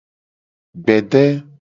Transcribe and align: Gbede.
Gbede. 0.81 1.43